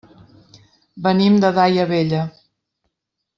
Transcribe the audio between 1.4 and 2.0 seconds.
de Daia